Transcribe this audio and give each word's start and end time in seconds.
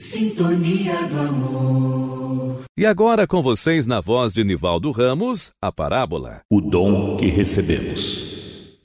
Sintonia 0.00 0.94
do 1.08 1.20
amor. 1.20 2.62
E 2.74 2.86
agora 2.86 3.26
com 3.26 3.42
vocês 3.42 3.86
na 3.86 4.00
voz 4.00 4.32
de 4.32 4.42
Nivaldo 4.42 4.90
Ramos, 4.92 5.52
a 5.60 5.70
parábola. 5.70 6.40
O 6.50 6.58
dom 6.58 7.18
que 7.18 7.26
recebemos. 7.26 8.78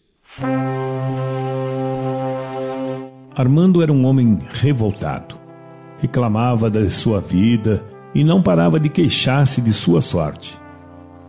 Armando 3.34 3.82
era 3.82 3.94
um 3.94 4.06
homem 4.06 4.40
revoltado. 4.50 5.40
Reclamava 6.00 6.70
da 6.70 6.90
sua 6.90 7.22
vida 7.22 7.82
e 8.14 8.22
não 8.22 8.44
parava 8.44 8.78
de 8.78 8.90
queixar-se 8.90 9.62
de 9.62 9.72
sua 9.72 10.02
sorte. 10.02 10.60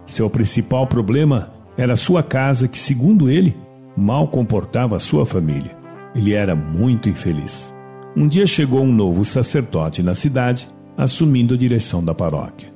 Seu 0.05 0.29
principal 0.29 0.89
problema 0.89 1.53
era 1.79 1.95
sua 1.95 2.25
casa, 2.25 2.67
que, 2.67 2.81
segundo 2.81 3.31
ele, 3.31 3.57
mal 3.97 4.27
comportava 4.27 4.97
a 4.97 5.01
sua 5.01 5.25
família. 5.25 5.79
Ele 6.13 6.35
era 6.35 6.57
muito 6.57 7.09
infeliz. 7.09 7.76
Um 8.17 8.27
dia 8.27 8.47
chegou 8.47 8.81
um 8.81 8.91
novo 8.91 9.27
sacerdote 9.27 10.03
na 10.03 10.15
cidade, 10.15 10.71
assumindo 10.97 11.53
a 11.53 11.57
direção 11.59 12.03
da 12.03 12.15
paróquia. 12.15 12.75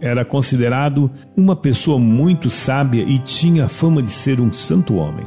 Era 0.00 0.24
considerado 0.24 1.10
uma 1.36 1.54
pessoa 1.54 1.98
muito 1.98 2.48
sábia 2.48 3.02
e 3.02 3.18
tinha 3.18 3.68
fama 3.68 4.02
de 4.02 4.10
ser 4.10 4.40
um 4.40 4.50
santo 4.50 4.94
homem. 4.94 5.26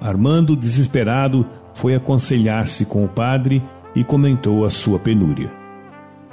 Armando, 0.00 0.56
desesperado, 0.56 1.46
foi 1.74 1.94
aconselhar-se 1.94 2.86
com 2.86 3.04
o 3.04 3.08
padre 3.08 3.62
e 3.94 4.02
comentou 4.02 4.64
a 4.64 4.70
sua 4.70 4.98
penúria. 4.98 5.52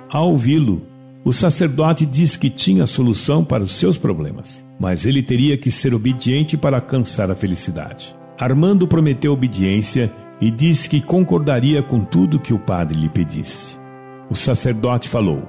Ao 0.09 0.29
ouvi-lo, 0.29 0.87
o 1.25 1.33
sacerdote 1.33 2.05
disse 2.05 2.39
que 2.39 2.49
tinha 2.49 2.87
solução 2.87 3.43
para 3.43 3.63
os 3.63 3.73
seus 3.73 3.97
problemas, 3.97 4.63
mas 4.79 5.05
ele 5.05 5.21
teria 5.21 5.57
que 5.57 5.71
ser 5.71 5.93
obediente 5.93 6.55
para 6.55 6.77
alcançar 6.77 7.29
a 7.29 7.35
felicidade. 7.35 8.15
Armando 8.37 8.87
prometeu 8.87 9.33
obediência 9.33 10.09
e 10.41 10.49
disse 10.49 10.89
que 10.89 11.01
concordaria 11.01 11.83
com 11.83 11.99
tudo 12.01 12.39
que 12.39 12.53
o 12.53 12.59
padre 12.59 12.97
lhe 12.97 13.09
pedisse. 13.09 13.77
O 14.29 14.35
sacerdote 14.35 15.09
falou: 15.09 15.43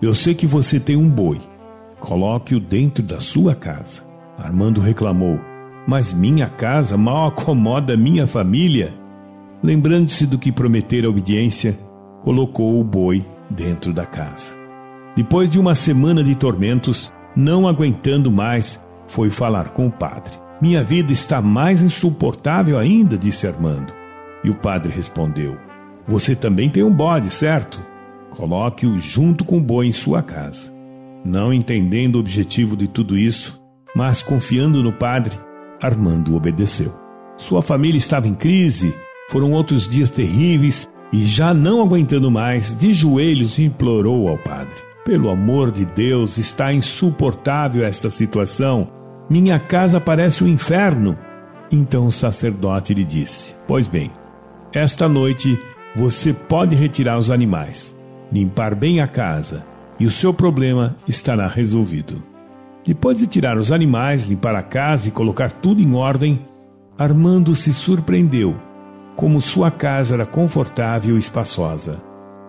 Eu 0.00 0.14
sei 0.14 0.34
que 0.34 0.46
você 0.46 0.80
tem 0.80 0.96
um 0.96 1.08
boi. 1.08 1.40
Coloque-o 2.00 2.60
dentro 2.60 3.02
da 3.02 3.20
sua 3.20 3.54
casa. 3.54 4.02
Armando 4.38 4.80
reclamou: 4.80 5.38
Mas 5.86 6.12
minha 6.12 6.48
casa 6.48 6.96
mal 6.96 7.28
acomoda 7.28 7.96
minha 7.96 8.26
família. 8.26 8.94
Lembrando-se 9.62 10.26
do 10.26 10.38
que 10.38 10.50
prometera 10.50 11.08
obediência, 11.08 11.78
colocou 12.22 12.80
o 12.80 12.84
boi 12.84 13.24
dentro 13.48 13.92
da 13.92 14.06
casa. 14.06 14.54
Depois 15.14 15.50
de 15.50 15.60
uma 15.60 15.74
semana 15.74 16.24
de 16.24 16.34
tormentos, 16.34 17.12
não 17.36 17.68
aguentando 17.68 18.30
mais, 18.30 18.82
foi 19.06 19.30
falar 19.30 19.70
com 19.70 19.86
o 19.86 19.92
padre. 19.92 20.32
Minha 20.60 20.82
vida 20.82 21.12
está 21.12 21.42
mais 21.42 21.82
insuportável 21.82 22.78
ainda, 22.78 23.18
disse 23.18 23.46
Armando. 23.46 24.01
E 24.44 24.50
o 24.50 24.54
padre 24.54 24.92
respondeu: 24.92 25.56
Você 26.06 26.34
também 26.34 26.68
tem 26.68 26.82
um 26.82 26.92
bode, 26.92 27.30
certo? 27.30 27.84
Coloque-o 28.30 28.98
junto 28.98 29.44
com 29.44 29.58
o 29.58 29.62
boi 29.62 29.86
em 29.86 29.92
sua 29.92 30.22
casa. 30.22 30.72
Não 31.24 31.52
entendendo 31.52 32.16
o 32.16 32.20
objetivo 32.20 32.76
de 32.76 32.88
tudo 32.88 33.16
isso, 33.16 33.60
mas 33.94 34.22
confiando 34.22 34.82
no 34.82 34.92
padre, 34.92 35.38
Armando 35.80 36.34
obedeceu. 36.34 36.94
Sua 37.36 37.60
família 37.60 37.98
estava 37.98 38.28
em 38.28 38.34
crise, 38.34 38.94
foram 39.28 39.52
outros 39.52 39.88
dias 39.88 40.10
terríveis 40.10 40.88
e, 41.12 41.26
já 41.26 41.52
não 41.52 41.82
aguentando 41.82 42.30
mais, 42.30 42.76
de 42.76 42.92
joelhos 42.92 43.58
implorou 43.58 44.28
ao 44.28 44.38
padre: 44.38 44.76
Pelo 45.04 45.28
amor 45.28 45.70
de 45.70 45.84
Deus, 45.84 46.38
está 46.38 46.72
insuportável 46.72 47.84
esta 47.84 48.08
situação. 48.10 48.88
Minha 49.28 49.58
casa 49.58 50.00
parece 50.00 50.42
um 50.42 50.48
inferno. 50.48 51.18
Então 51.70 52.06
o 52.06 52.12
sacerdote 52.12 52.94
lhe 52.94 53.04
disse: 53.04 53.54
Pois 53.66 53.86
bem, 53.86 54.10
esta 54.72 55.08
noite 55.08 55.58
você 55.94 56.32
pode 56.32 56.74
retirar 56.74 57.18
os 57.18 57.30
animais, 57.30 57.96
limpar 58.32 58.74
bem 58.74 59.00
a 59.00 59.06
casa 59.06 59.64
e 60.00 60.06
o 60.06 60.10
seu 60.10 60.32
problema 60.32 60.96
estará 61.06 61.46
resolvido. 61.46 62.22
Depois 62.84 63.18
de 63.18 63.26
tirar 63.26 63.58
os 63.58 63.70
animais, 63.70 64.24
limpar 64.24 64.54
a 64.54 64.62
casa 64.62 65.08
e 65.08 65.10
colocar 65.10 65.52
tudo 65.52 65.80
em 65.80 65.94
ordem, 65.94 66.40
Armando 66.98 67.54
se 67.54 67.72
surpreendeu 67.72 68.56
como 69.16 69.40
sua 69.40 69.70
casa 69.70 70.14
era 70.14 70.26
confortável 70.26 71.16
e 71.16 71.20
espaçosa. 71.20 72.02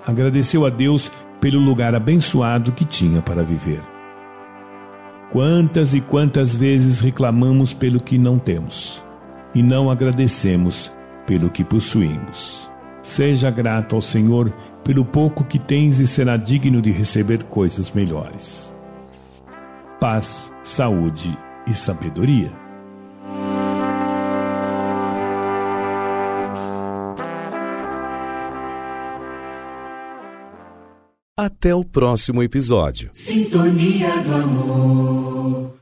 Agradeceu 0.05 0.65
a 0.65 0.69
Deus 0.69 1.11
pelo 1.39 1.59
lugar 1.59 1.93
abençoado 1.93 2.71
que 2.71 2.85
tinha 2.85 3.21
para 3.21 3.43
viver. 3.43 3.81
Quantas 5.31 5.93
e 5.93 6.01
quantas 6.01 6.55
vezes 6.55 6.99
reclamamos 6.99 7.73
pelo 7.73 7.99
que 7.99 8.17
não 8.17 8.39
temos 8.39 9.03
e 9.53 9.61
não 9.61 9.89
agradecemos 9.89 10.91
pelo 11.25 11.49
que 11.49 11.63
possuímos. 11.63 12.69
Seja 13.01 13.51
grato 13.51 13.95
ao 13.95 14.01
Senhor 14.01 14.51
pelo 14.83 15.03
pouco 15.03 15.43
que 15.43 15.59
tens 15.59 15.99
e 15.99 16.07
será 16.07 16.37
digno 16.37 16.81
de 16.81 16.91
receber 16.91 17.43
coisas 17.43 17.91
melhores. 17.91 18.73
Paz, 19.99 20.51
saúde 20.63 21.37
e 21.67 21.73
sabedoria. 21.73 22.51
Até 31.35 31.73
o 31.73 31.83
próximo 31.83 32.43
episódio. 32.43 33.09
Sintonia 33.11 34.09
do 34.21 34.35
amor. 34.35 35.72